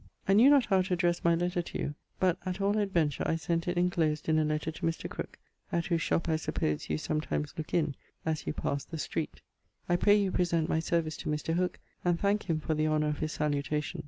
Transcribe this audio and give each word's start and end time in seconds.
I 0.27 0.33
knew 0.33 0.49
not 0.49 0.65
how 0.65 0.81
to 0.81 0.95
addresse 0.95 1.23
my 1.23 1.35
letter 1.35 1.61
to 1.61 1.77
you, 1.77 1.93
but 2.19 2.35
at 2.43 2.59
all 2.59 2.75
adventure 2.79 3.23
I 3.27 3.35
sent 3.35 3.67
it 3.67 3.77
inclosed 3.77 4.27
in 4.27 4.39
a 4.39 4.43
letter 4.43 4.71
to 4.71 4.83
Mr. 4.87 5.07
Crooke 5.07 5.37
at 5.71 5.85
whose 5.85 6.01
shop 6.01 6.27
I 6.27 6.37
suppose 6.37 6.89
you 6.89 6.97
sometimes 6.97 7.53
looke 7.55 7.75
in 7.75 7.93
as 8.25 8.47
you 8.47 8.53
passe 8.53 8.85
the 8.85 8.97
street. 8.97 9.41
I 9.87 9.97
pray 9.97 10.15
you 10.15 10.31
present 10.31 10.67
my 10.67 10.79
service 10.79 11.17
to 11.17 11.29
Mr. 11.29 11.53
Hooke 11.53 11.77
and 12.03 12.19
thanke 12.19 12.49
him 12.49 12.59
for 12.59 12.73
the 12.73 12.87
honour 12.87 13.09
of 13.09 13.19
his 13.19 13.33
salutation. 13.33 13.99